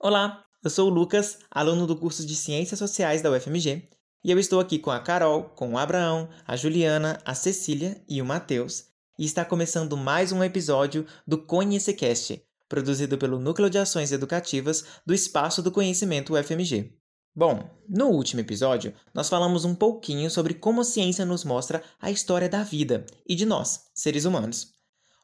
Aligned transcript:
Olá, 0.00 0.44
eu 0.64 0.68
sou 0.68 0.90
o 0.90 0.92
Lucas, 0.92 1.38
aluno 1.48 1.86
do 1.86 1.94
curso 1.94 2.26
de 2.26 2.34
Ciências 2.34 2.76
Sociais 2.76 3.22
da 3.22 3.30
UFMG, 3.30 3.88
e 4.24 4.30
eu 4.32 4.38
estou 4.38 4.58
aqui 4.58 4.80
com 4.80 4.90
a 4.90 4.98
Carol, 4.98 5.44
com 5.44 5.74
o 5.74 5.78
Abraão, 5.78 6.28
a 6.44 6.56
Juliana, 6.56 7.20
a 7.24 7.34
Cecília 7.34 8.02
e 8.08 8.20
o 8.20 8.24
Matheus, 8.24 8.86
e 9.16 9.24
está 9.24 9.44
começando 9.44 9.96
mais 9.96 10.32
um 10.32 10.42
episódio 10.42 11.06
do 11.24 11.38
Conhececast, 11.38 12.42
produzido 12.68 13.16
pelo 13.16 13.38
Núcleo 13.38 13.70
de 13.70 13.78
Ações 13.78 14.10
Educativas 14.10 14.84
do 15.06 15.14
Espaço 15.14 15.62
do 15.62 15.70
Conhecimento 15.70 16.34
UFMG. 16.34 16.92
Bom, 17.32 17.70
no 17.88 18.08
último 18.08 18.40
episódio, 18.40 18.92
nós 19.14 19.28
falamos 19.28 19.64
um 19.64 19.76
pouquinho 19.76 20.28
sobre 20.32 20.54
como 20.54 20.80
a 20.80 20.84
ciência 20.84 21.24
nos 21.24 21.44
mostra 21.44 21.84
a 22.00 22.10
história 22.10 22.48
da 22.48 22.64
vida 22.64 23.06
e 23.24 23.36
de 23.36 23.46
nós, 23.46 23.84
seres 23.94 24.24
humanos. 24.24 24.74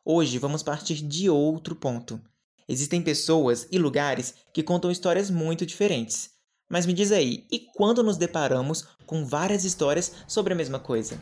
Hoje 0.05 0.39
vamos 0.39 0.63
partir 0.63 0.97
de 1.03 1.29
outro 1.29 1.75
ponto. 1.75 2.21
Existem 2.67 3.03
pessoas 3.03 3.69
e 3.71 3.79
lugares 3.79 4.35
que 4.53 4.63
contam 4.63 4.91
histórias 4.91 5.31
muito 5.31 5.67
diferentes. 5.67 6.31
Mas 6.71 6.87
me 6.87 6.95
diz 6.95 7.13
aí, 7.13 7.47
e 7.53 7.61
quando 7.77 8.03
nos 8.03 8.17
deparamos 8.17 8.87
com 9.07 9.27
várias 9.27 9.65
histórias 9.65 10.13
sobre 10.27 10.55
a 10.55 10.57
mesma 10.57 10.79
coisa? 10.79 11.21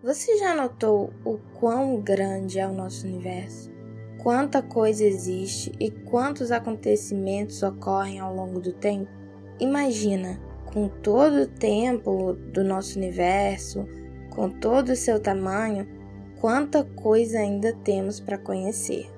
Você 0.00 0.36
já 0.38 0.54
notou 0.54 1.12
o 1.24 1.38
quão 1.58 2.00
grande 2.00 2.58
é 2.58 2.66
o 2.66 2.72
nosso 2.72 3.06
universo? 3.06 3.71
Quanta 4.22 4.62
coisa 4.62 5.04
existe 5.04 5.72
e 5.80 5.90
quantos 5.90 6.52
acontecimentos 6.52 7.60
ocorrem 7.60 8.20
ao 8.20 8.32
longo 8.32 8.60
do 8.60 8.72
tempo? 8.72 9.10
Imagina, 9.58 10.38
com 10.72 10.86
todo 10.86 11.42
o 11.42 11.46
tempo 11.48 12.34
do 12.52 12.62
nosso 12.62 13.00
universo, 13.00 13.84
com 14.30 14.48
todo 14.48 14.90
o 14.90 14.96
seu 14.96 15.18
tamanho, 15.18 15.88
quanta 16.40 16.84
coisa 16.84 17.40
ainda 17.40 17.72
temos 17.82 18.20
para 18.20 18.38
conhecer. 18.38 19.10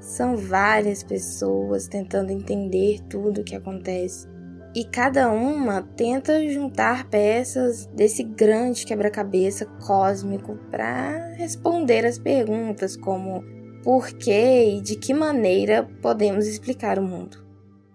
São 0.00 0.36
várias 0.36 1.04
pessoas 1.04 1.86
tentando 1.86 2.32
entender 2.32 2.98
tudo 3.08 3.42
o 3.42 3.44
que 3.44 3.54
acontece 3.54 4.26
e 4.74 4.84
cada 4.84 5.30
uma 5.30 5.80
tenta 5.80 6.48
juntar 6.48 7.08
peças 7.08 7.86
desse 7.86 8.24
grande 8.24 8.84
quebra-cabeça 8.84 9.64
cósmico 9.86 10.56
para 10.72 11.34
responder 11.36 12.04
as 12.04 12.18
perguntas 12.18 12.96
como 12.96 13.59
por 13.82 14.12
que 14.12 14.76
e 14.76 14.80
de 14.82 14.96
que 14.96 15.14
maneira 15.14 15.84
podemos 16.02 16.46
explicar 16.46 16.98
o 16.98 17.02
mundo. 17.02 17.38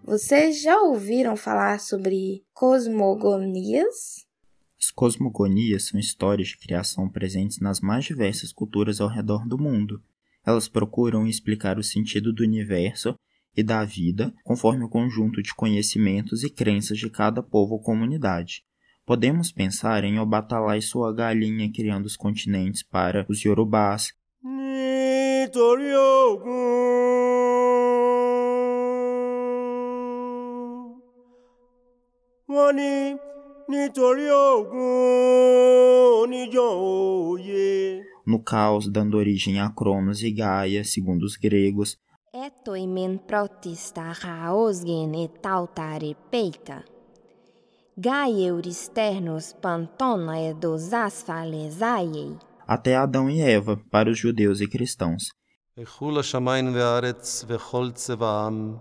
Vocês 0.03 0.61
já 0.61 0.79
ouviram 0.81 1.35
falar 1.35 1.79
sobre 1.79 2.43
cosmogonias? 2.53 4.25
As 4.79 4.91
cosmogonias 4.91 5.87
são 5.87 5.99
histórias 5.99 6.49
de 6.49 6.57
criação 6.57 7.09
presentes 7.09 7.59
nas 7.59 7.81
mais 7.81 8.05
diversas 8.05 8.51
culturas 8.51 8.99
ao 8.99 9.07
redor 9.09 9.47
do 9.47 9.57
mundo. 9.57 10.01
Elas 10.45 10.67
procuram 10.67 11.25
explicar 11.27 11.77
o 11.79 11.83
sentido 11.83 12.31
do 12.31 12.43
universo 12.43 13.15
e 13.55 13.63
da 13.63 13.83
vida, 13.83 14.33
conforme 14.43 14.83
o 14.83 14.89
conjunto 14.89 15.41
de 15.41 15.55
conhecimentos 15.55 16.43
e 16.43 16.49
crenças 16.49 16.97
de 16.97 17.09
cada 17.09 17.41
povo 17.41 17.75
ou 17.75 17.81
comunidade. 17.81 18.63
Podemos 19.05 19.51
pensar 19.51 20.03
em 20.03 20.19
Obatalá 20.19 20.77
e 20.77 20.81
sua 20.81 21.13
galinha 21.13 21.71
criando 21.71 22.05
os 22.05 22.17
continentes 22.17 22.83
para 22.83 23.25
os 23.29 23.41
Yorubás. 23.43 24.11
No 38.25 38.43
caos, 38.43 38.91
dando 38.91 39.17
origem 39.17 39.59
a 39.59 39.69
Cronos 39.69 40.23
e 40.23 40.31
Gaia, 40.31 40.83
segundo 40.83 41.23
os 41.23 41.35
gregos, 41.35 41.95
Etoimen 42.33 43.17
protista 43.17 44.11
raosgen 44.11 45.23
et 45.23 45.39
tautare 45.39 46.17
peita. 46.29 46.83
Gaieuristernos 47.97 49.53
pantona 49.53 50.41
e 50.41 50.53
dos 50.53 50.91
asfalesaiei. 50.91 52.37
até 52.67 52.95
Adão 52.95 53.29
e 53.29 53.41
Eva 53.41 53.79
para 53.89 54.09
os 54.09 54.17
judeus 54.17 54.59
e 54.59 54.67
cristãos. 54.67 55.25
ויחול 55.78 56.18
השמיים 56.18 56.74
והארץ 56.74 57.44
וכל 57.48 57.90
צבעם, 57.94 58.76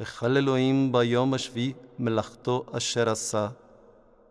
החל 0.00 0.36
אלוהים 0.36 0.92
ביום 0.92 1.34
השביעי 1.34 1.72
מלאכתו 1.98 2.66
אשר 2.72 3.10
עשה, 3.10 3.48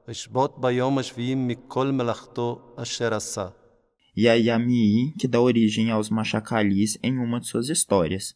וישבות 0.08 0.62
ביום 0.62 0.98
השביעי 0.98 1.36
מכל 1.36 1.88
מלאכתו 1.88 2.76
אשר 2.76 3.14
עשה. 3.14 3.48
E 4.18 4.30
a 4.30 4.38
Yamii, 4.38 5.14
que 5.20 5.28
dá 5.28 5.42
origem 5.42 5.92
aos 5.92 6.10
Machacalis 6.10 6.98
em 7.04 7.18
uma 7.18 7.42
de 7.42 7.48
suas 7.48 7.68
histórias. 7.68 8.34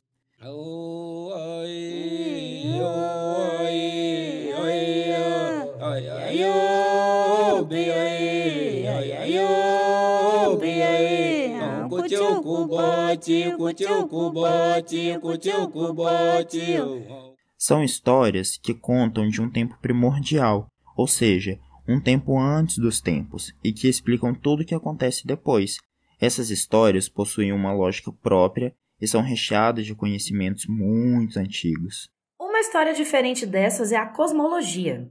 São 17.57 17.83
histórias 17.83 18.57
que 18.57 18.75
contam 18.75 19.29
de 19.29 19.41
um 19.41 19.51
tempo 19.51 19.79
primordial, 19.81 20.67
ou 20.97 21.07
seja, 21.07 21.59
um 21.89 22.01
tempo 22.01 22.39
antes 22.39 22.79
dos 22.79 23.01
tempos, 23.01 23.53
e 23.63 23.73
que 23.73 23.89
explicam 23.89 24.35
tudo 24.35 24.63
o 24.63 24.67
que 24.67 24.75
acontece 24.75 25.27
depois. 25.27 25.77
Essas 26.21 26.51
histórias 26.51 27.09
possuem 27.09 27.53
uma 27.53 27.73
lógica 27.73 28.13
própria 28.13 28.75
e 29.01 29.07
são 29.07 29.21
recheadas 29.21 29.85
de 29.85 29.95
conhecimentos 29.95 30.67
muito 30.67 31.39
antigos. 31.39 32.09
Uma 32.39 32.61
história 32.61 32.95
diferente 32.95 33.45
dessas 33.45 33.93
é 33.93 33.97
a 33.97 34.07
cosmologia. 34.07 35.11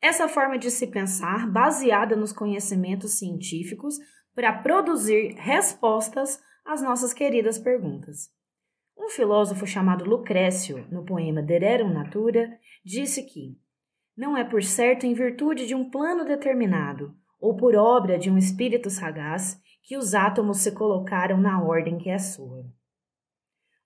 Essa 0.00 0.28
forma 0.28 0.58
de 0.58 0.70
se 0.70 0.86
pensar, 0.86 1.50
baseada 1.50 2.14
nos 2.14 2.32
conhecimentos 2.32 3.18
científicos, 3.18 3.98
para 4.34 4.52
produzir 4.52 5.34
respostas 5.36 6.40
às 6.68 6.82
nossas 6.82 7.14
queridas 7.14 7.58
perguntas. 7.58 8.30
Um 8.94 9.08
filósofo 9.08 9.66
chamado 9.66 10.04
Lucrécio, 10.04 10.86
no 10.90 11.02
poema 11.02 11.40
Dererum 11.40 11.90
Natura, 11.90 12.46
disse 12.84 13.22
que 13.22 13.58
não 14.14 14.36
é 14.36 14.44
por 14.44 14.62
certo 14.62 15.06
em 15.06 15.14
virtude 15.14 15.66
de 15.66 15.74
um 15.74 15.88
plano 15.88 16.26
determinado 16.26 17.16
ou 17.40 17.56
por 17.56 17.74
obra 17.74 18.18
de 18.18 18.30
um 18.30 18.36
espírito 18.36 18.90
sagaz 18.90 19.58
que 19.82 19.96
os 19.96 20.14
átomos 20.14 20.58
se 20.58 20.72
colocaram 20.72 21.40
na 21.40 21.62
ordem 21.62 21.96
que 21.96 22.10
é 22.10 22.18
sua. 22.18 22.66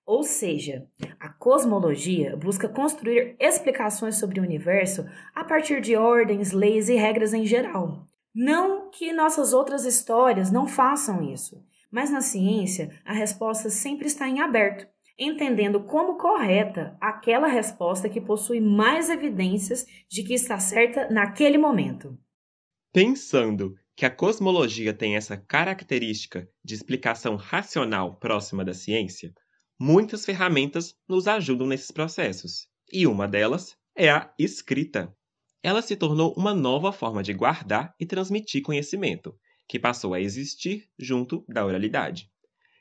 Ou 0.05 0.21
seja, 0.21 0.85
a 1.17 1.29
cosmologia 1.29 2.35
busca 2.35 2.67
construir 2.67 3.37
explicações 3.39 4.17
sobre 4.17 4.41
o 4.41 4.43
universo 4.43 5.05
a 5.33 5.45
partir 5.45 5.79
de 5.79 5.95
ordens, 5.95 6.51
leis 6.51 6.89
e 6.89 6.95
regras 6.95 7.33
em 7.33 7.45
geral. 7.45 8.05
Não 8.35 8.89
que 8.89 9.13
nossas 9.13 9.53
outras 9.53 9.85
histórias 9.85 10.51
não 10.51 10.67
façam 10.67 11.23
isso, 11.23 11.63
mas 11.93 12.09
na 12.09 12.21
ciência 12.21 12.99
a 13.05 13.13
resposta 13.13 13.69
sempre 13.69 14.07
está 14.07 14.27
em 14.27 14.41
aberto, 14.41 14.87
entendendo 15.17 15.83
como 15.83 16.17
correta 16.17 16.97
aquela 16.99 17.47
resposta 17.47 18.09
que 18.09 18.19
possui 18.19 18.59
mais 18.59 19.11
evidências 19.11 19.85
de 20.09 20.23
que 20.23 20.33
está 20.33 20.57
certa 20.59 21.07
naquele 21.11 21.59
momento. 21.59 22.17
Pensando 22.91 23.75
que 23.95 24.07
a 24.07 24.09
cosmologia 24.09 24.91
tem 24.91 25.15
essa 25.15 25.37
característica 25.37 26.49
de 26.65 26.73
explicação 26.73 27.35
racional 27.35 28.17
próxima 28.19 28.65
da 28.65 28.73
ciência, 28.73 29.31
muitas 29.79 30.25
ferramentas 30.25 30.95
nos 31.07 31.27
ajudam 31.27 31.67
nesses 31.67 31.91
processos. 31.91 32.67
E 32.91 33.05
uma 33.05 33.27
delas 33.27 33.77
é 33.95 34.09
a 34.09 34.33
escrita. 34.39 35.15
Ela 35.61 35.83
se 35.83 35.95
tornou 35.95 36.33
uma 36.35 36.55
nova 36.55 36.91
forma 36.91 37.21
de 37.21 37.33
guardar 37.33 37.93
e 37.99 38.05
transmitir 38.05 38.63
conhecimento, 38.63 39.35
que 39.67 39.79
passou 39.79 40.13
a 40.13 40.21
existir 40.21 40.89
junto 40.97 41.43
da 41.47 41.65
oralidade. 41.65 42.29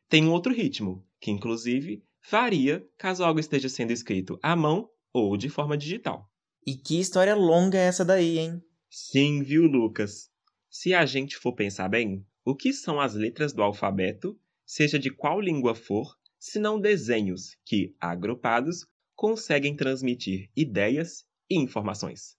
Tem 0.08 0.24
um 0.24 0.30
outro 0.30 0.52
ritmo, 0.52 1.06
que 1.20 1.30
inclusive 1.30 2.04
varia 2.30 2.86
caso 2.98 3.24
algo 3.24 3.40
esteja 3.40 3.68
sendo 3.68 3.92
escrito 3.92 4.38
à 4.42 4.54
mão 4.54 4.88
ou 5.12 5.36
de 5.36 5.48
forma 5.48 5.76
digital. 5.76 6.30
E 6.66 6.76
que 6.76 7.00
história 7.00 7.34
longa 7.34 7.78
é 7.78 7.86
essa 7.86 8.04
daí, 8.04 8.38
hein? 8.38 8.62
Sim, 8.88 9.42
viu, 9.42 9.64
Lucas? 9.64 10.30
Se 10.70 10.94
a 10.94 11.04
gente 11.06 11.36
for 11.36 11.54
pensar 11.54 11.88
bem, 11.88 12.24
o 12.44 12.54
que 12.54 12.72
são 12.72 13.00
as 13.00 13.14
letras 13.14 13.52
do 13.52 13.62
alfabeto, 13.62 14.38
seja 14.64 14.98
de 14.98 15.10
qual 15.10 15.40
língua 15.40 15.74
for, 15.74 16.16
senão 16.38 16.80
desenhos 16.80 17.56
que, 17.64 17.94
agrupados, 18.00 18.86
conseguem 19.14 19.76
transmitir 19.76 20.50
ideias 20.56 21.24
e 21.48 21.56
informações. 21.56 22.36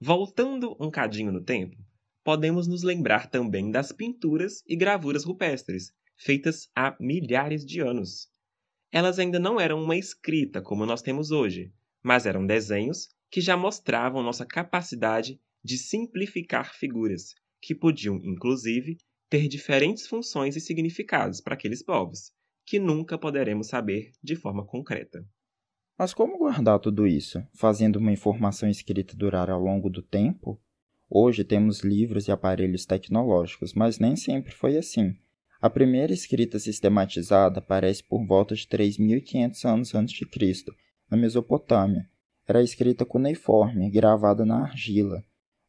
Voltando 0.00 0.76
um 0.80 0.90
cadinho 0.90 1.30
no 1.30 1.42
tempo, 1.42 1.76
podemos 2.24 2.66
nos 2.66 2.82
lembrar 2.82 3.28
também 3.28 3.70
das 3.70 3.92
pinturas 3.92 4.62
e 4.66 4.76
gravuras 4.76 5.24
rupestres, 5.24 5.92
feitas 6.16 6.68
há 6.74 6.96
milhares 7.00 7.64
de 7.64 7.80
anos. 7.80 8.28
Elas 8.92 9.18
ainda 9.18 9.38
não 9.38 9.60
eram 9.60 9.82
uma 9.82 9.96
escrita 9.96 10.60
como 10.60 10.84
nós 10.84 11.02
temos 11.02 11.30
hoje, 11.30 11.72
mas 12.02 12.26
eram 12.26 12.46
desenhos 12.46 13.08
que 13.30 13.40
já 13.40 13.56
mostravam 13.56 14.22
nossa 14.22 14.44
capacidade 14.44 15.40
de 15.62 15.78
simplificar 15.78 16.74
figuras, 16.74 17.34
que 17.60 17.74
podiam, 17.74 18.16
inclusive, 18.16 18.98
ter 19.28 19.46
diferentes 19.46 20.06
funções 20.06 20.56
e 20.56 20.60
significados 20.60 21.40
para 21.40 21.54
aqueles 21.54 21.82
povos, 21.82 22.32
que 22.66 22.78
nunca 22.78 23.16
poderemos 23.16 23.68
saber 23.68 24.10
de 24.22 24.34
forma 24.34 24.66
concreta. 24.66 25.24
Mas 25.96 26.14
como 26.14 26.38
guardar 26.38 26.80
tudo 26.80 27.06
isso, 27.06 27.42
fazendo 27.54 27.96
uma 27.96 28.10
informação 28.10 28.68
escrita 28.68 29.16
durar 29.16 29.50
ao 29.50 29.60
longo 29.60 29.88
do 29.90 30.02
tempo? 30.02 30.60
Hoje 31.12 31.42
temos 31.42 31.80
livros 31.80 32.28
e 32.28 32.30
aparelhos 32.30 32.86
tecnológicos, 32.86 33.74
mas 33.74 33.98
nem 33.98 34.14
sempre 34.14 34.52
foi 34.52 34.76
assim. 34.76 35.16
A 35.60 35.68
primeira 35.68 36.12
escrita 36.12 36.56
sistematizada 36.56 37.58
aparece 37.58 38.04
por 38.04 38.24
volta 38.24 38.54
de 38.54 38.64
3.500 38.68 39.64
anos 39.68 39.94
antes 39.94 40.14
de 40.14 40.24
Cristo, 40.24 40.72
na 41.10 41.16
Mesopotâmia. 41.16 42.08
Era 42.46 42.62
escrita 42.62 43.04
cuneiforme, 43.04 43.90
gravada 43.90 44.46
na 44.46 44.62
argila. 44.62 45.24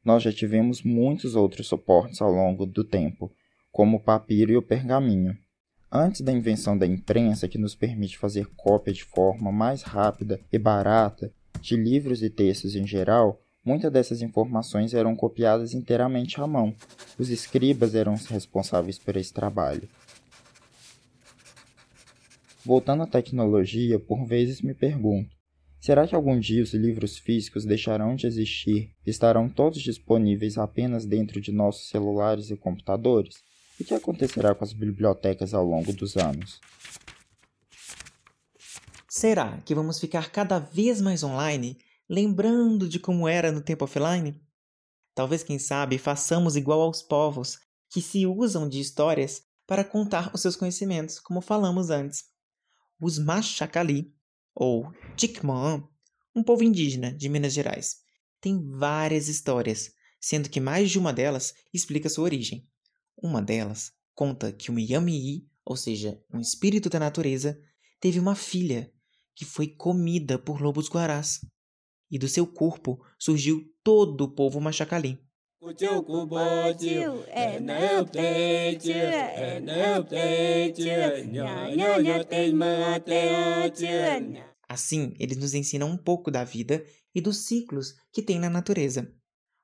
Nós 0.05 0.21
já 0.21 0.31
tivemos 0.31 0.83
muitos 0.83 1.35
outros 1.35 1.65
suportes 1.65 2.21
ao 2.21 2.31
longo 2.31 2.67
do 2.67 2.83
tempo, 2.83 3.31
como 3.71 3.97
o 3.97 4.03
papiro 4.03 4.51
e 4.51 4.57
o 4.57 4.61
pergaminho. 4.61 5.35
Antes 5.91 6.21
da 6.21 6.31
invenção 6.31 6.77
da 6.77 6.85
imprensa, 6.85 7.47
que 7.47 7.57
nos 7.57 7.73
permite 7.73 8.15
fazer 8.15 8.45
cópia 8.55 8.93
de 8.93 9.03
forma 9.03 9.51
mais 9.51 9.81
rápida 9.81 10.39
e 10.53 10.59
barata 10.59 11.33
de 11.59 11.75
livros 11.75 12.21
e 12.21 12.29
textos 12.29 12.75
em 12.75 12.85
geral, 12.85 13.41
muitas 13.63 13.91
dessas 13.91 14.21
informações 14.21 14.93
eram 14.93 15.15
copiadas 15.15 15.73
inteiramente 15.73 16.39
à 16.41 16.47
mão. 16.47 16.75
Os 17.17 17.29
escribas 17.29 17.95
eram 17.95 18.13
os 18.13 18.25
responsáveis 18.25 18.97
por 18.97 19.15
esse 19.17 19.33
trabalho. 19.33 19.87
Voltando 22.63 23.03
à 23.03 23.07
tecnologia, 23.07 23.99
por 23.99 24.25
vezes 24.25 24.61
me 24.61 24.73
pergunto: 24.73 25.35
será 25.79 26.07
que 26.07 26.13
algum 26.13 26.39
dia 26.39 26.61
os 26.61 26.73
livros 26.73 27.17
físicos 27.17 27.65
deixarão 27.65 28.15
de 28.15 28.27
existir 28.27 28.93
e 29.05 29.09
estarão 29.09 29.49
todos 29.49 29.81
disponíveis 29.81 30.57
apenas 30.57 31.05
dentro 31.05 31.41
de 31.41 31.51
nossos 31.51 31.89
celulares 31.89 32.51
e 32.51 32.55
computadores? 32.55 33.35
O 33.79 33.83
que 33.83 33.95
acontecerá 33.95 34.53
com 34.53 34.63
as 34.63 34.73
bibliotecas 34.73 35.55
ao 35.55 35.65
longo 35.65 35.91
dos 35.91 36.15
anos? 36.15 36.59
Será 39.09 39.57
que 39.65 39.73
vamos 39.73 39.99
ficar 39.99 40.29
cada 40.31 40.59
vez 40.59 41.01
mais 41.01 41.23
online, 41.23 41.77
lembrando 42.11 42.89
de 42.89 42.99
como 42.99 43.25
era 43.25 43.53
no 43.53 43.61
tempo 43.61 43.85
offline? 43.85 44.37
Talvez, 45.15 45.43
quem 45.43 45.57
sabe, 45.57 45.97
façamos 45.97 46.57
igual 46.57 46.81
aos 46.81 47.01
povos 47.01 47.57
que 47.89 48.01
se 48.01 48.27
usam 48.27 48.67
de 48.67 48.81
histórias 48.81 49.43
para 49.65 49.85
contar 49.85 50.29
os 50.33 50.41
seus 50.41 50.57
conhecimentos, 50.57 51.21
como 51.21 51.39
falamos 51.39 51.89
antes. 51.89 52.25
Os 52.99 53.17
Machacali, 53.17 54.13
ou 54.53 54.91
Chicman, 55.17 55.87
um 56.35 56.43
povo 56.43 56.65
indígena 56.65 57.13
de 57.13 57.29
Minas 57.29 57.53
Gerais, 57.53 57.99
tem 58.41 58.61
várias 58.61 59.29
histórias, 59.29 59.93
sendo 60.19 60.49
que 60.49 60.59
mais 60.59 60.91
de 60.91 60.99
uma 60.99 61.13
delas 61.13 61.53
explica 61.73 62.09
sua 62.09 62.25
origem. 62.25 62.67
Uma 63.15 63.41
delas 63.41 63.93
conta 64.13 64.51
que 64.51 64.69
o 64.69 64.77
Yami, 64.77 65.47
ou 65.63 65.77
seja, 65.77 66.21
um 66.33 66.41
espírito 66.41 66.89
da 66.89 66.99
natureza, 66.99 67.57
teve 68.01 68.19
uma 68.19 68.35
filha 68.35 68.91
que 69.33 69.45
foi 69.45 69.67
comida 69.67 70.37
por 70.37 70.61
lobos 70.61 70.89
guarás. 70.89 71.39
E 72.11 72.19
do 72.19 72.27
seu 72.27 72.45
corpo 72.45 73.01
surgiu 73.17 73.63
todo 73.83 74.25
o 74.25 74.31
povo 74.31 74.59
machacali. 74.59 75.19
Assim, 84.67 85.13
eles 85.19 85.37
nos 85.37 85.53
ensinam 85.53 85.89
um 85.89 85.97
pouco 85.97 86.31
da 86.31 86.43
vida 86.43 86.83
e 87.13 87.21
dos 87.21 87.45
ciclos 87.45 87.93
que 88.11 88.21
tem 88.21 88.39
na 88.39 88.49
natureza. 88.49 89.13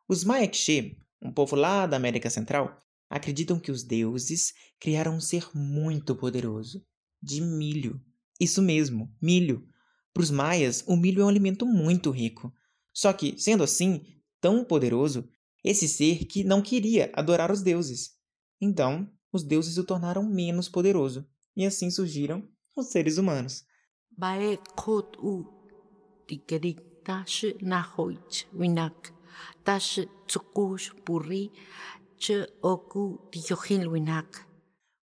Os 0.08 0.24
Maekche, 0.24 0.98
um 1.22 1.32
povo 1.32 1.56
lá 1.56 1.88
da 1.88 1.98
América 1.98 2.30
Central, 2.30 2.78
acreditam 3.10 3.60
que 3.60 3.72
os 3.72 3.84
deuses 3.84 4.54
criaram 4.80 5.16
um 5.16 5.22
ser 5.22 5.50
muito 5.56 6.16
poderoso, 6.16 6.86
de 7.22 7.42
milho. 7.42 8.00
Isso 8.40 8.62
mesmo, 8.62 9.12
milho. 9.22 9.68
Para 10.18 10.24
os 10.24 10.32
maias, 10.32 10.84
o 10.88 10.96
milho 10.96 11.22
é 11.22 11.26
um 11.26 11.30
alimento 11.30 11.64
muito 11.64 12.10
rico. 12.10 12.52
Só 12.92 13.14
que, 13.14 13.38
sendo 13.38 13.64
assim, 13.64 14.04
tão 14.42 14.66
poderoso, 14.66 15.30
esse 15.64 15.88
ser 15.88 16.26
que 16.26 16.44
não 16.44 16.60
queria 16.60 17.12
adorar 17.14 17.52
os 17.52 17.62
deuses. 17.62 18.16
Então, 18.60 19.08
os 19.32 19.44
deuses 19.44 19.78
o 19.78 19.84
tornaram 19.84 20.24
menos 20.24 20.68
poderoso, 20.68 21.30
e 21.56 21.68
assim 21.68 21.92
surgiram 21.92 22.50
os 22.76 22.88
seres 22.88 23.20
humanos. 23.20 23.64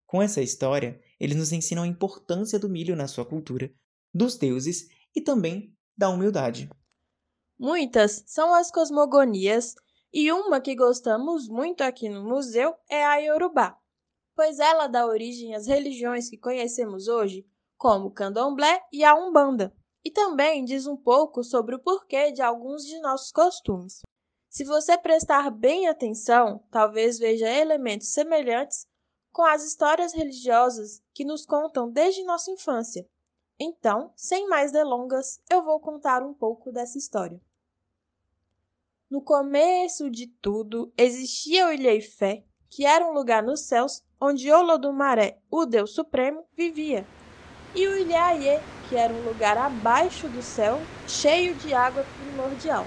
Com 0.07 0.23
essa 0.23 0.41
história, 0.41 0.99
eles 1.19 1.37
nos 1.37 1.51
ensinam 1.51 1.83
a 1.83 1.87
importância 1.87 2.57
do 2.57 2.67
milho 2.67 2.95
na 2.95 3.07
sua 3.07 3.23
cultura, 3.23 3.71
dos 4.11 4.37
deuses 4.37 4.87
e 5.15 5.21
também 5.21 5.75
da 5.97 6.09
humildade. 6.09 6.69
Muitas 7.57 8.23
são 8.25 8.53
as 8.53 8.71
cosmogonias 8.71 9.75
e 10.11 10.31
uma 10.31 10.59
que 10.59 10.75
gostamos 10.75 11.47
muito 11.47 11.81
aqui 11.81 12.09
no 12.09 12.23
museu 12.23 12.75
é 12.89 13.03
a 13.03 13.15
Yorubá, 13.17 13.77
pois 14.35 14.59
ela 14.59 14.87
dá 14.87 15.05
origem 15.05 15.55
às 15.55 15.67
religiões 15.67 16.29
que 16.29 16.37
conhecemos 16.37 17.07
hoje, 17.07 17.45
como 17.77 18.07
o 18.07 18.11
Candomblé 18.11 18.81
e 18.91 19.03
a 19.03 19.15
Umbanda, 19.15 19.73
e 20.03 20.11
também 20.11 20.65
diz 20.65 20.85
um 20.85 20.97
pouco 20.97 21.43
sobre 21.43 21.75
o 21.75 21.79
porquê 21.79 22.31
de 22.31 22.41
alguns 22.41 22.85
de 22.85 22.99
nossos 22.99 23.31
costumes. 23.31 24.01
Se 24.49 24.63
você 24.63 24.97
prestar 24.97 25.49
bem 25.49 25.87
atenção, 25.87 26.63
talvez 26.69 27.17
veja 27.17 27.49
elementos 27.49 28.09
semelhantes 28.09 28.85
com 29.31 29.43
as 29.43 29.63
histórias 29.63 30.13
religiosas 30.13 31.01
que 31.11 31.25
nos 31.25 31.43
contam 31.43 31.89
desde 31.89 32.23
nossa 32.23 32.51
infância. 32.51 33.03
Então, 33.59 34.11
sem 34.15 34.47
mais 34.47 34.71
delongas, 34.71 35.41
eu 35.49 35.63
vou 35.63 35.79
contar 35.79 36.23
um 36.23 36.33
pouco 36.33 36.71
dessa 36.71 36.97
história. 36.97 37.39
No 39.09 39.21
começo 39.21 40.09
de 40.09 40.27
tudo, 40.27 40.91
existia 40.97 41.67
o 41.67 41.71
Ilheifé, 41.71 42.43
que 42.67 42.85
era 42.85 43.07
um 43.07 43.13
lugar 43.13 43.43
nos 43.43 43.67
céus 43.67 44.03
onde 44.19 44.51
Olodumaré, 44.51 45.39
o 45.51 45.65
Deus 45.65 45.93
Supremo, 45.93 46.47
vivia, 46.55 47.05
e 47.75 47.87
o 47.87 47.97
Ilhaie, 47.97 48.59
que 48.81 48.95
era 48.95 49.13
um 49.13 49.21
lugar 49.21 49.57
abaixo 49.57 50.29
do 50.29 50.41
céu, 50.41 50.77
cheio 51.05 51.55
de 51.55 51.73
água 51.73 52.03
primordial. 52.03 52.85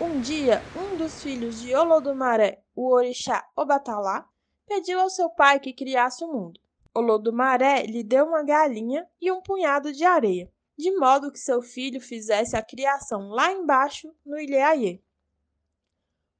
Um 0.00 0.20
dia, 0.20 0.62
um 0.74 0.96
dos 0.96 1.20
filhos 1.22 1.60
de 1.60 1.74
Olodumaré, 1.74 2.62
o 2.74 2.88
orixá 2.90 3.46
Obatalá, 3.56 4.28
pediu 4.66 5.00
ao 5.00 5.10
seu 5.10 5.28
pai 5.28 5.60
que 5.60 5.72
criasse 5.72 6.24
o 6.24 6.32
mundo. 6.32 6.61
Olodumaré 6.94 7.84
lhe 7.84 8.02
deu 8.02 8.26
uma 8.26 8.42
galinha 8.42 9.08
e 9.20 9.32
um 9.32 9.40
punhado 9.40 9.92
de 9.92 10.04
areia, 10.04 10.50
de 10.76 10.94
modo 10.96 11.32
que 11.32 11.38
seu 11.38 11.62
filho 11.62 12.00
fizesse 12.00 12.56
a 12.56 12.62
criação 12.62 13.28
lá 13.28 13.50
embaixo, 13.50 14.14
no 14.24 14.38
Ilhéaie. 14.38 15.02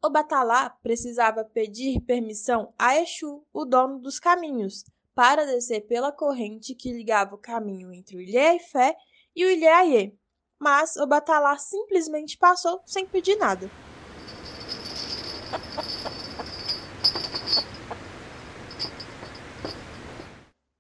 Obatalá 0.05 0.69
precisava 0.83 1.45
pedir 1.45 2.01
permissão 2.01 2.75
a 2.79 2.99
Exu, 2.99 3.47
o 3.53 3.65
dono 3.65 3.99
dos 3.99 4.19
caminhos, 4.19 4.85
para 5.15 5.47
descer 5.47 5.83
pela 5.83 6.11
corrente 6.11 6.75
que 6.75 6.93
ligava 6.93 7.35
o 7.35 7.39
caminho 7.39 7.93
entre 7.93 8.17
o 8.17 8.21
Ilhéifé 8.21 8.97
e 9.35 9.45
o 9.45 9.51
Ilhéaie, 9.51 10.19
mas 10.59 10.97
o 10.97 11.07
Batalá 11.07 11.57
simplesmente 11.57 12.37
passou 12.37 12.83
sem 12.85 13.07
pedir 13.07 13.37
nada. 13.37 13.71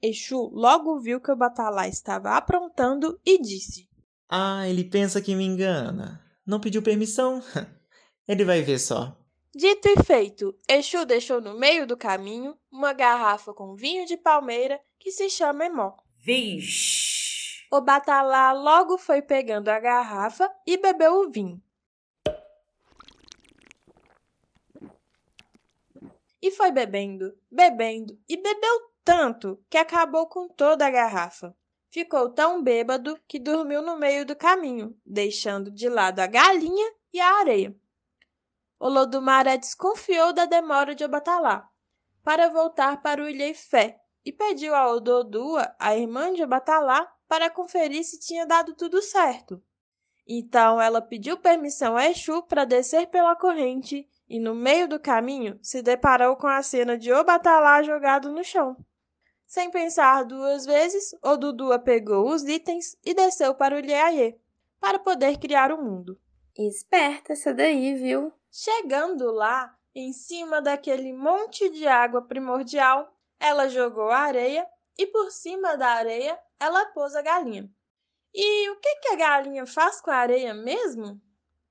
Exu 0.02 0.50
logo 0.52 0.98
viu 0.98 1.20
que 1.20 1.30
o 1.30 1.36
Batalá 1.36 1.86
estava 1.86 2.36
aprontando 2.36 3.20
e 3.24 3.40
disse: 3.40 3.88
Ah, 4.28 4.68
ele 4.68 4.82
pensa 4.82 5.22
que 5.22 5.36
me 5.36 5.44
engana. 5.44 6.20
Não 6.44 6.58
pediu 6.58 6.82
permissão? 6.82 7.40
ele 8.26 8.44
vai 8.44 8.62
ver 8.62 8.80
só. 8.80 9.16
Dito 9.54 9.86
e 9.86 10.02
feito, 10.02 10.58
Exu 10.68 11.04
deixou 11.04 11.40
no 11.40 11.56
meio 11.56 11.86
do 11.86 11.96
caminho 11.96 12.58
uma 12.70 12.92
garrafa 12.92 13.54
com 13.54 13.76
vinho 13.76 14.04
de 14.04 14.16
palmeira 14.16 14.80
que 14.98 15.12
se 15.12 15.30
chama 15.30 15.66
Emó. 15.66 15.94
Vixe! 16.18 17.64
O 17.70 17.80
Batalá 17.80 18.52
logo 18.52 18.98
foi 18.98 19.22
pegando 19.22 19.68
a 19.68 19.78
garrafa 19.78 20.50
e 20.66 20.76
bebeu 20.76 21.20
o 21.20 21.30
vinho. 21.30 21.62
E 26.40 26.50
foi 26.50 26.72
bebendo, 26.72 27.32
bebendo 27.50 28.18
e 28.28 28.36
bebeu 28.36 28.91
tanto 29.04 29.62
que 29.68 29.78
acabou 29.78 30.26
com 30.26 30.48
toda 30.48 30.86
a 30.86 30.90
garrafa. 30.90 31.54
Ficou 31.90 32.30
tão 32.30 32.62
bêbado 32.62 33.20
que 33.28 33.38
dormiu 33.38 33.82
no 33.82 33.98
meio 33.98 34.24
do 34.24 34.34
caminho, 34.34 34.98
deixando 35.04 35.70
de 35.70 35.88
lado 35.88 36.20
a 36.20 36.26
galinha 36.26 36.92
e 37.12 37.20
a 37.20 37.38
areia. 37.40 37.76
Lodumaré 38.80 39.56
desconfiou 39.58 40.32
da 40.32 40.44
demora 40.44 40.94
de 40.94 41.04
Obatalá 41.04 41.68
para 42.24 42.48
voltar 42.48 43.02
para 43.02 43.22
o 43.22 43.28
Ilheifé 43.28 44.00
e 44.24 44.32
pediu 44.32 44.74
a 44.74 44.90
Ododua, 44.90 45.74
a 45.78 45.96
irmã 45.96 46.32
de 46.32 46.42
Obatalá, 46.42 47.12
para 47.28 47.50
conferir 47.50 48.04
se 48.04 48.20
tinha 48.20 48.46
dado 48.46 48.74
tudo 48.74 49.02
certo. 49.02 49.62
Então 50.26 50.80
ela 50.80 51.02
pediu 51.02 51.36
permissão 51.36 51.96
a 51.96 52.06
Exu 52.08 52.42
para 52.42 52.64
descer 52.64 53.08
pela 53.08 53.34
corrente 53.34 54.08
e, 54.28 54.38
no 54.38 54.54
meio 54.54 54.88
do 54.88 55.00
caminho, 55.00 55.58
se 55.62 55.82
deparou 55.82 56.36
com 56.36 56.46
a 56.46 56.62
cena 56.62 56.96
de 56.96 57.12
Obatalá 57.12 57.82
jogado 57.82 58.30
no 58.30 58.44
chão. 58.44 58.76
Sem 59.52 59.70
pensar 59.70 60.24
duas 60.24 60.64
vezes, 60.64 61.14
Odudua 61.22 61.78
pegou 61.78 62.30
os 62.30 62.42
itens 62.42 62.96
e 63.04 63.12
desceu 63.12 63.54
para 63.54 63.76
o 63.76 63.78
Ilhaie, 63.78 64.40
para 64.80 64.98
poder 64.98 65.38
criar 65.38 65.70
o 65.70 65.76
mundo. 65.76 66.18
Esperta 66.56 67.34
essa 67.34 67.52
daí, 67.52 67.94
viu? 67.94 68.32
Chegando 68.50 69.30
lá, 69.30 69.76
em 69.94 70.10
cima 70.10 70.62
daquele 70.62 71.12
monte 71.12 71.68
de 71.68 71.86
água 71.86 72.22
primordial, 72.22 73.14
ela 73.38 73.68
jogou 73.68 74.08
a 74.08 74.20
areia 74.20 74.66
e 74.96 75.06
por 75.06 75.30
cima 75.30 75.76
da 75.76 75.88
areia 75.88 76.40
ela 76.58 76.86
pôs 76.86 77.14
a 77.14 77.20
galinha. 77.20 77.70
E 78.32 78.70
o 78.70 78.76
que, 78.76 78.96
que 79.00 79.08
a 79.08 79.16
galinha 79.16 79.66
faz 79.66 80.00
com 80.00 80.10
a 80.10 80.16
areia 80.16 80.54
mesmo? 80.54 81.20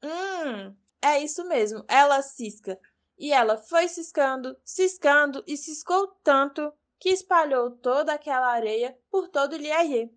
Hum, 0.04 0.76
é 1.02 1.18
isso 1.18 1.44
mesmo, 1.46 1.84
ela 1.88 2.22
cisca. 2.22 2.80
E 3.18 3.34
ela 3.34 3.58
foi 3.58 3.88
ciscando, 3.88 4.56
ciscando 4.64 5.44
e 5.48 5.58
ciscou 5.58 6.10
tanto 6.24 6.72
que 7.02 7.10
espalhou 7.10 7.72
toda 7.72 8.14
aquela 8.14 8.52
areia 8.52 8.96
por 9.10 9.28
todo 9.28 9.58
Liaie. 9.58 10.14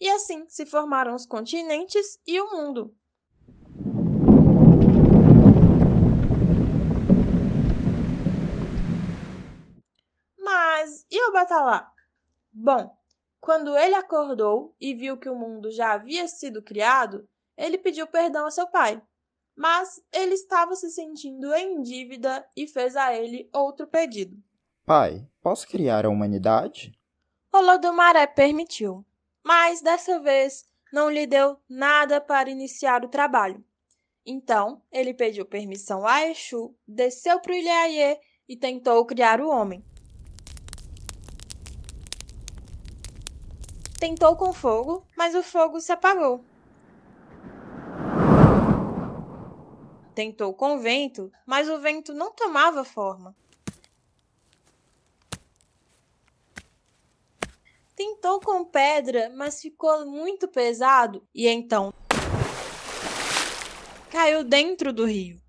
E 0.00 0.08
assim 0.08 0.48
se 0.48 0.64
formaram 0.64 1.16
os 1.16 1.26
continentes 1.26 2.16
e 2.24 2.40
o 2.40 2.48
mundo. 2.48 2.96
Mas 10.38 11.04
e 11.10 11.28
o 11.28 11.32
Batalá? 11.32 11.92
Bom, 12.52 12.96
quando 13.40 13.76
ele 13.76 13.96
acordou 13.96 14.76
e 14.80 14.94
viu 14.94 15.18
que 15.18 15.28
o 15.28 15.34
mundo 15.34 15.72
já 15.72 15.94
havia 15.94 16.28
sido 16.28 16.62
criado, 16.62 17.28
ele 17.56 17.76
pediu 17.76 18.06
perdão 18.06 18.46
a 18.46 18.50
seu 18.52 18.68
pai. 18.68 19.02
Mas 19.56 20.00
ele 20.12 20.34
estava 20.34 20.76
se 20.76 20.88
sentindo 20.88 21.52
em 21.52 21.82
dívida 21.82 22.48
e 22.56 22.68
fez 22.68 22.94
a 22.94 23.12
ele 23.12 23.50
outro 23.52 23.88
pedido. 23.88 24.36
Pai, 24.84 25.28
posso 25.42 25.66
criar 25.66 26.06
a 26.06 26.08
humanidade? 26.08 26.96
Olodomaré 27.52 28.26
permitiu, 28.26 29.04
mas 29.42 29.82
dessa 29.82 30.20
vez 30.20 30.64
não 30.92 31.10
lhe 31.10 31.26
deu 31.26 31.58
nada 31.68 32.20
para 32.20 32.48
iniciar 32.48 33.04
o 33.04 33.08
trabalho. 33.08 33.62
Então, 34.24 34.80
ele 34.90 35.12
pediu 35.12 35.44
permissão 35.44 36.06
a 36.06 36.28
Exu, 36.28 36.74
desceu 36.86 37.40
para 37.40 37.52
o 37.52 37.54
Ilhaie 37.56 38.20
e 38.48 38.56
tentou 38.56 39.04
criar 39.04 39.40
o 39.40 39.48
homem. 39.48 39.84
Tentou 43.98 44.36
com 44.36 44.52
fogo, 44.52 45.04
mas 45.16 45.34
o 45.34 45.42
fogo 45.42 45.80
se 45.80 45.92
apagou. 45.92 46.44
Tentou 50.14 50.52
com 50.54 50.78
vento, 50.78 51.32
mas 51.46 51.68
o 51.68 51.78
vento 51.78 52.12
não 52.12 52.32
tomava 52.32 52.84
forma. 52.84 53.34
Tentou 58.22 58.38
com 58.38 58.64
pedra, 58.64 59.32
mas 59.34 59.60
ficou 59.60 60.06
muito 60.06 60.46
pesado 60.46 61.26
e 61.34 61.48
então 61.48 61.92
caiu 64.08 64.44
dentro 64.44 64.92
do 64.92 65.04
rio. 65.04 65.42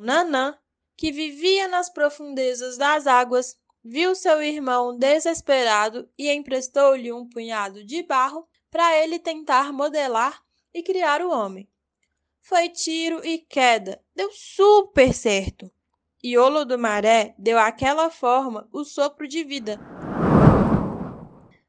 Nanã, 0.00 0.58
que 0.96 1.12
vivia 1.12 1.68
nas 1.68 1.88
profundezas 1.88 2.76
das 2.76 3.06
águas, 3.06 3.56
viu 3.84 4.16
seu 4.16 4.42
irmão 4.42 4.98
desesperado 4.98 6.10
e 6.18 6.28
emprestou-lhe 6.28 7.12
um 7.12 7.24
punhado 7.24 7.84
de 7.84 8.02
barro 8.02 8.48
para 8.68 8.98
ele 8.98 9.20
tentar 9.20 9.72
modelar 9.72 10.42
e 10.74 10.82
criar 10.82 11.22
o 11.22 11.30
homem. 11.30 11.68
Foi 12.40 12.68
tiro 12.68 13.24
e 13.24 13.38
queda, 13.38 14.02
deu 14.12 14.28
super 14.32 15.14
certo. 15.14 15.70
E 16.20 16.36
Olo 16.36 16.64
do 16.64 16.76
Maré 16.76 17.36
deu 17.38 17.60
àquela 17.60 18.10
forma 18.10 18.68
o 18.72 18.82
sopro 18.84 19.28
de 19.28 19.44
vida 19.44 19.78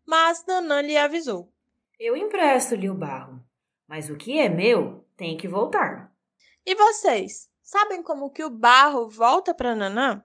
mas 0.10 0.44
Nanã 0.48 0.82
lhe 0.82 0.98
avisou. 0.98 1.54
Eu 2.00 2.18
empresto-lhe 2.18 2.90
o 2.90 2.96
barro, 2.96 3.40
mas 3.88 4.10
o 4.10 4.18
que 4.18 4.40
é 4.40 4.50
meu 4.50 5.06
tem 5.16 5.38
que 5.38 5.48
voltar. 5.48 6.12
E 6.66 6.74
vocês, 6.74 7.48
sabem 7.62 8.02
como 8.02 8.32
que 8.32 8.44
o 8.44 8.50
barro 8.50 9.08
volta 9.08 9.54
para 9.54 9.76
Nanã? 9.76 10.24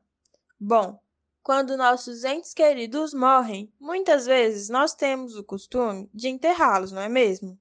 Bom, 0.59 0.99
quando 1.43 1.77
nossos 1.77 2.25
entes 2.25 2.55
queridos 2.55 3.13
morrem, 3.13 3.71
muitas 3.79 4.25
vezes 4.25 4.71
nós 4.71 4.95
temos 4.95 5.37
o 5.37 5.45
costume 5.45 6.09
de 6.15 6.29
enterrá-los, 6.29 6.91
não 6.91 7.03
é 7.03 7.09
mesmo? 7.09 7.59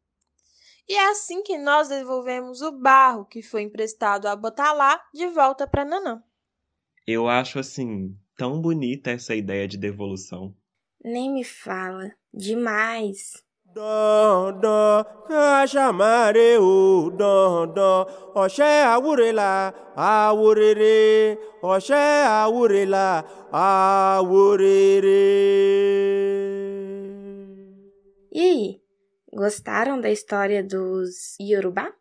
E 0.87 0.95
é 0.95 1.09
assim 1.09 1.43
que 1.43 1.57
nós 1.57 1.89
devolvemos 1.89 2.61
o 2.61 2.71
barro 2.71 3.25
que 3.25 3.41
foi 3.41 3.63
emprestado 3.63 4.27
a 4.27 4.35
Botalá 4.35 5.01
de 5.13 5.27
volta 5.27 5.67
para 5.67 5.83
Nanã. 5.83 6.23
Eu 7.05 7.27
acho 7.27 7.59
assim 7.59 8.17
tão 8.37 8.61
bonita 8.61 9.11
essa 9.11 9.35
ideia 9.35 9.67
de 9.67 9.77
devolução. 9.77 10.55
Nem 11.03 11.33
me 11.33 11.43
fala. 11.43 12.11
Demais. 12.33 13.43
E 28.31 28.39
aí, 28.39 28.81
gostaram 29.33 29.99
da 29.99 30.09
história 30.09 30.63
dos 30.63 31.35
Yorubá? 31.41 31.91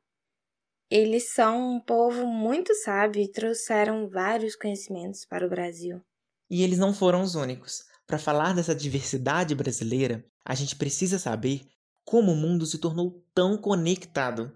Eles 0.91 1.31
são 1.33 1.77
um 1.77 1.81
povo 1.81 2.27
muito 2.27 2.75
sábio 2.75 3.23
e 3.23 3.33
trouxeram 3.33 4.09
vários 4.09 4.55
conhecimentos 4.55 5.25
para 5.25 5.47
o 5.47 5.49
Brasil. 5.49 6.03
E 6.51 6.63
eles 6.63 6.79
não 6.79 6.93
foram 6.93 7.23
os 7.23 7.35
únicos. 7.35 7.91
Para 8.07 8.19
falar 8.19 8.55
dessa 8.55 8.75
diversidade 8.75 9.55
brasileira, 9.55 10.25
a 10.45 10.55
gente 10.55 10.77
precisa 10.77 11.19
saber 11.19 11.67
como 12.05 12.33
o 12.33 12.37
mundo 12.37 12.67
se 12.67 12.79
tornou 12.79 13.25
tão 13.35 13.57
conectado. 13.57 14.53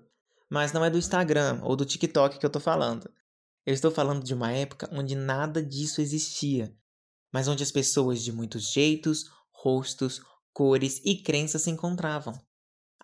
Mas 0.48 0.72
não 0.72 0.84
é 0.84 0.90
do 0.90 0.98
Instagram 0.98 1.60
ou 1.62 1.74
do 1.74 1.84
TikTok 1.84 2.38
que 2.38 2.46
eu 2.46 2.48
estou 2.48 2.62
falando. 2.62 3.10
Eu 3.64 3.74
estou 3.74 3.90
falando 3.90 4.22
de 4.22 4.32
uma 4.32 4.52
época 4.52 4.88
onde 4.92 5.16
nada 5.16 5.62
disso 5.62 6.00
existia, 6.00 6.72
mas 7.32 7.48
onde 7.48 7.64
as 7.64 7.72
pessoas 7.72 8.22
de 8.22 8.32
muitos 8.32 8.70
jeitos, 8.70 9.24
rostos, 9.50 10.20
cores 10.52 11.00
e 11.04 11.16
crenças 11.16 11.62
se 11.62 11.70
encontravam. 11.70 12.32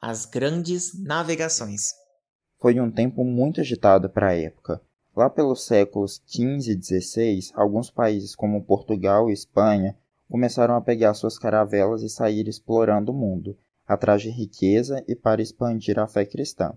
As 0.01 0.25
grandes 0.25 0.99
navegações. 1.03 1.91
Foi 2.61 2.79
um 2.79 2.91
tempo 2.91 3.25
muito 3.25 3.61
agitado 3.61 4.09
para 4.09 4.29
a 4.29 4.35
época. 4.35 4.81
Lá 5.17 5.29
pelos 5.29 5.67
séculos 5.67 6.23
XV 6.27 6.73
e 6.73 6.83
XVI, 6.83 7.51
alguns 7.55 7.91
países 7.91 8.35
como 8.35 8.65
Portugal 8.65 9.29
e 9.29 9.33
Espanha 9.33 9.99
começaram 10.33 10.75
a 10.75 10.81
pegar 10.81 11.13
suas 11.13 11.39
caravelas 11.39 12.01
e 12.03 12.09
sair 12.09 12.49
explorando 12.49 13.13
o 13.13 13.15
mundo, 13.15 13.55
atrás 13.87 14.23
de 14.23 14.31
riqueza 14.31 15.05
e 15.07 15.15
para 15.15 15.43
expandir 15.43 15.99
a 15.99 16.07
fé 16.07 16.25
cristã. 16.25 16.73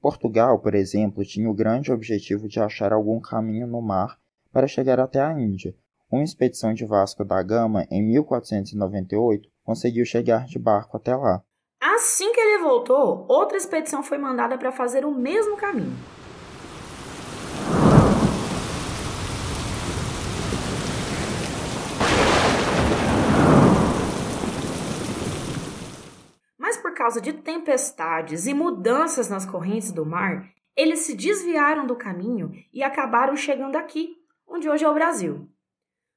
Portugal, 0.00 0.60
por 0.60 0.76
exemplo, 0.76 1.24
tinha 1.24 1.50
o 1.50 1.54
grande 1.54 1.90
objetivo 1.90 2.46
de 2.46 2.60
achar 2.60 2.92
algum 2.92 3.18
caminho 3.18 3.66
no 3.66 3.82
mar 3.82 4.16
para 4.52 4.68
chegar 4.68 5.00
até 5.00 5.20
a 5.20 5.32
Índia. 5.32 5.74
Uma 6.08 6.22
expedição 6.22 6.72
de 6.72 6.84
Vasco 6.84 7.24
da 7.24 7.42
Gama, 7.42 7.84
em 7.90 8.00
1498, 8.00 9.50
conseguiu 9.64 10.04
chegar 10.04 10.46
de 10.46 10.60
barco 10.60 10.96
até 10.96 11.16
lá. 11.16 11.42
Assim 11.80 12.32
que 12.32 12.40
ele 12.40 12.62
voltou, 12.62 13.26
outra 13.28 13.56
expedição 13.56 14.04
foi 14.04 14.18
mandada 14.18 14.56
para 14.56 14.70
fazer 14.70 15.04
o 15.04 15.10
mesmo 15.10 15.56
caminho. 15.56 15.96
Causa 27.00 27.18
de 27.18 27.32
tempestades 27.32 28.46
e 28.46 28.52
mudanças 28.52 29.26
nas 29.26 29.46
correntes 29.46 29.90
do 29.90 30.04
mar, 30.04 30.52
eles 30.76 30.98
se 30.98 31.16
desviaram 31.16 31.86
do 31.86 31.96
caminho 31.96 32.52
e 32.74 32.82
acabaram 32.82 33.34
chegando 33.34 33.76
aqui, 33.76 34.18
onde 34.46 34.68
hoje 34.68 34.84
é 34.84 34.88
o 34.88 34.92
Brasil. 34.92 35.48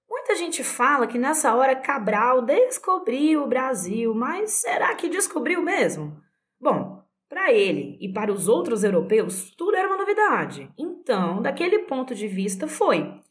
Muita 0.09 0.35
gente 0.35 0.61
fala 0.61 1.07
que 1.07 1.17
nessa 1.17 1.55
hora 1.55 1.73
Cabral 1.73 2.41
descobriu 2.41 3.43
o 3.43 3.47
Brasil, 3.47 4.13
mas 4.13 4.51
será 4.51 4.93
que 4.93 5.07
descobriu 5.07 5.61
mesmo? 5.61 6.21
Bom, 6.59 7.01
para 7.29 7.53
ele 7.53 7.97
e 8.01 8.11
para 8.11 8.29
os 8.29 8.49
outros 8.49 8.83
europeus, 8.83 9.51
tudo 9.55 9.77
era 9.77 9.87
uma 9.87 9.95
novidade. 9.95 10.69
Então, 10.77 11.41
daquele 11.41 11.79
ponto 11.79 12.13
de 12.13 12.27
vista, 12.27 12.67
foi. 12.67 13.21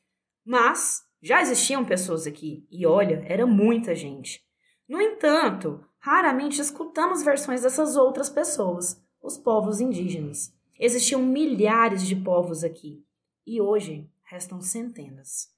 Mas 0.42 1.02
já 1.20 1.42
existiam 1.42 1.84
pessoas 1.84 2.26
aqui, 2.26 2.66
e 2.70 2.86
olha, 2.86 3.22
era 3.28 3.44
muita 3.44 3.94
gente. 3.94 4.40
No 4.88 4.98
entanto, 5.02 5.84
raramente 6.02 6.60
escutamos 6.60 7.22
versões 7.22 7.62
dessas 7.62 7.96
outras 7.96 8.28
pessoas, 8.28 9.00
os 9.22 9.38
povos 9.38 9.80
indígenas. 9.80 10.52
Existiam 10.78 11.22
milhares 11.22 12.06
de 12.06 12.16
povos 12.16 12.64
aqui 12.64 13.02
e 13.46 13.60
hoje 13.60 14.10
restam 14.24 14.60
centenas. 14.60 15.48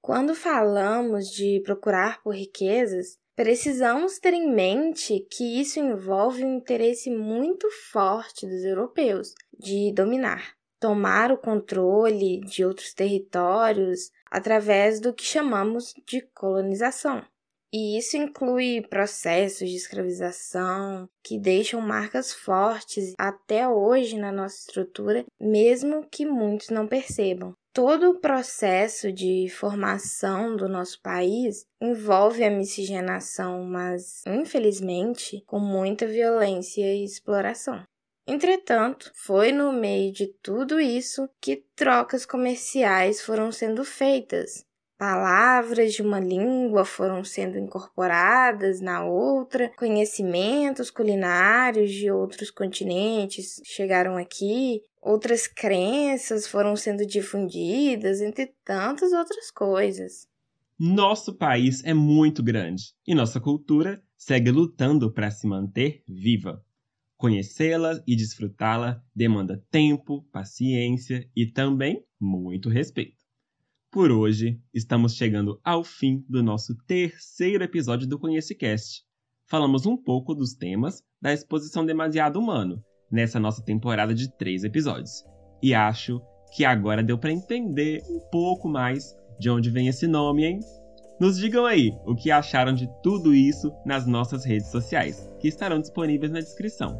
Quando 0.00 0.34
falamos 0.34 1.28
de 1.28 1.60
procurar 1.64 2.22
por 2.22 2.34
riquezas, 2.34 3.20
Precisamos 3.34 4.18
ter 4.18 4.34
em 4.34 4.54
mente 4.54 5.26
que 5.30 5.58
isso 5.58 5.80
envolve 5.80 6.44
um 6.44 6.54
interesse 6.58 7.10
muito 7.10 7.66
forte 7.90 8.46
dos 8.46 8.62
europeus 8.62 9.34
de 9.58 9.90
dominar, 9.90 10.54
tomar 10.78 11.32
o 11.32 11.38
controle 11.38 12.40
de 12.40 12.62
outros 12.62 12.92
territórios 12.92 14.10
através 14.30 15.00
do 15.00 15.14
que 15.14 15.24
chamamos 15.24 15.94
de 16.06 16.20
colonização. 16.34 17.24
E 17.72 17.96
isso 17.96 18.18
inclui 18.18 18.82
processos 18.82 19.70
de 19.70 19.76
escravização 19.76 21.08
que 21.24 21.38
deixam 21.38 21.80
marcas 21.80 22.30
fortes 22.30 23.14
até 23.18 23.66
hoje 23.66 24.18
na 24.18 24.30
nossa 24.30 24.56
estrutura, 24.56 25.24
mesmo 25.40 26.06
que 26.10 26.26
muitos 26.26 26.68
não 26.68 26.86
percebam. 26.86 27.54
Todo 27.72 28.10
o 28.10 28.20
processo 28.20 29.10
de 29.10 29.48
formação 29.48 30.54
do 30.54 30.68
nosso 30.68 31.00
país 31.00 31.64
envolve 31.80 32.44
a 32.44 32.50
miscigenação, 32.50 33.64
mas, 33.64 34.22
infelizmente, 34.26 35.42
com 35.46 35.58
muita 35.58 36.06
violência 36.06 36.82
e 36.82 37.02
exploração. 37.02 37.82
Entretanto, 38.26 39.10
foi 39.14 39.50
no 39.50 39.72
meio 39.72 40.12
de 40.12 40.26
tudo 40.42 40.78
isso 40.78 41.26
que 41.40 41.64
trocas 41.74 42.26
comerciais 42.26 43.22
foram 43.22 43.50
sendo 43.50 43.84
feitas, 43.84 44.64
palavras 45.02 45.94
de 45.94 46.00
uma 46.00 46.20
língua 46.20 46.84
foram 46.84 47.24
sendo 47.24 47.58
incorporadas 47.58 48.80
na 48.80 49.04
outra, 49.04 49.68
conhecimentos 49.70 50.92
culinários 50.92 51.90
de 51.90 52.08
outros 52.08 52.52
continentes 52.52 53.60
chegaram 53.64 54.16
aqui, 54.16 54.80
outras 55.00 55.48
crenças 55.48 56.46
foram 56.46 56.76
sendo 56.76 57.04
difundidas, 57.04 58.20
entre 58.20 58.54
tantas 58.64 59.12
outras 59.12 59.50
coisas. 59.50 60.28
Nosso 60.78 61.34
país 61.34 61.82
é 61.82 61.92
muito 61.92 62.40
grande 62.40 62.94
e 63.04 63.12
nossa 63.12 63.40
cultura 63.40 64.00
segue 64.16 64.52
lutando 64.52 65.12
para 65.12 65.32
se 65.32 65.48
manter 65.48 66.04
viva. 66.06 66.64
Conhecê-la 67.16 68.00
e 68.06 68.14
desfrutá-la 68.14 69.02
demanda 69.12 69.60
tempo, 69.68 70.22
paciência 70.30 71.28
e 71.34 71.44
também 71.44 72.04
muito 72.20 72.68
respeito. 72.68 73.21
Por 73.92 74.10
hoje, 74.10 74.58
estamos 74.72 75.14
chegando 75.16 75.60
ao 75.62 75.84
fim 75.84 76.24
do 76.26 76.42
nosso 76.42 76.74
terceiro 76.86 77.62
episódio 77.62 78.08
do 78.08 78.18
ConheceCast. 78.18 79.02
Falamos 79.46 79.84
um 79.84 79.98
pouco 79.98 80.34
dos 80.34 80.54
temas 80.54 81.02
da 81.20 81.30
exposição 81.30 81.84
Demasiado 81.84 82.38
Humano, 82.38 82.82
nessa 83.10 83.38
nossa 83.38 83.62
temporada 83.62 84.14
de 84.14 84.34
três 84.34 84.64
episódios. 84.64 85.22
E 85.62 85.74
acho 85.74 86.22
que 86.56 86.64
agora 86.64 87.02
deu 87.02 87.18
para 87.18 87.32
entender 87.32 88.02
um 88.08 88.18
pouco 88.30 88.66
mais 88.66 89.14
de 89.38 89.50
onde 89.50 89.68
vem 89.68 89.88
esse 89.88 90.06
nome, 90.06 90.46
hein? 90.46 90.60
Nos 91.20 91.36
digam 91.36 91.66
aí 91.66 91.92
o 92.06 92.14
que 92.14 92.30
acharam 92.30 92.72
de 92.72 92.88
tudo 93.02 93.34
isso 93.34 93.70
nas 93.84 94.06
nossas 94.06 94.42
redes 94.46 94.70
sociais, 94.70 95.30
que 95.38 95.48
estarão 95.48 95.78
disponíveis 95.78 96.32
na 96.32 96.40
descrição. 96.40 96.98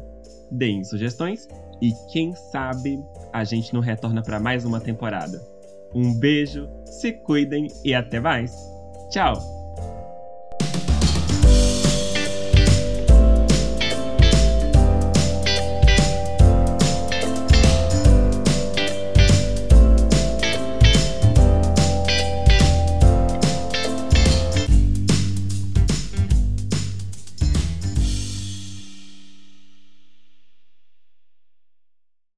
Deem 0.51 0.83
sugestões 0.83 1.47
e 1.81 1.91
quem 2.11 2.35
sabe 2.35 2.99
a 3.33 3.43
gente 3.43 3.73
não 3.73 3.81
retorna 3.81 4.21
para 4.21 4.39
mais 4.39 4.63
uma 4.63 4.79
temporada. 4.79 5.52
Um 5.95 6.13
beijo, 6.19 6.67
se 6.85 7.13
cuidem 7.13 7.67
e 7.83 7.93
até 7.93 8.19
mais. 8.19 8.51
Tchau! 9.09 9.62